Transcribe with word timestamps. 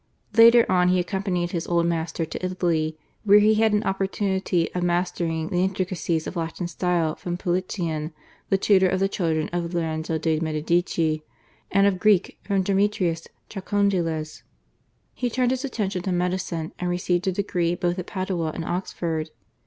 Later 0.35 0.65
on 0.67 0.87
he 0.89 0.99
accompanied 0.99 1.51
his 1.51 1.67
old 1.67 1.85
master 1.85 2.25
to 2.25 2.43
Italy, 2.43 2.97
where 3.23 3.37
he 3.37 3.53
had 3.53 3.71
an 3.71 3.83
opportunity 3.83 4.73
of 4.73 4.81
mastering 4.81 5.49
the 5.49 5.63
intricacies 5.63 6.25
of 6.25 6.35
Latin 6.35 6.67
style 6.67 7.13
from 7.13 7.37
Politian, 7.37 8.11
the 8.49 8.57
tutor 8.57 8.87
of 8.89 8.99
the 8.99 9.07
children 9.07 9.47
of 9.53 9.75
Lorenzo 9.75 10.17
de' 10.17 10.39
Medici, 10.39 11.21
and 11.69 11.85
of 11.85 11.99
Greek 11.99 12.39
from 12.41 12.63
Demetrius 12.63 13.27
Chalcondylas. 13.47 14.41
He 15.13 15.29
turned 15.29 15.51
his 15.51 15.63
attention 15.63 16.01
to 16.01 16.11
medicine 16.11 16.71
and 16.79 16.89
received 16.89 17.27
a 17.27 17.31
degree 17.31 17.75
both 17.75 17.99
at 17.99 18.07
Padua 18.07 18.53
and 18.55 18.65
Oxford. 18.65 19.29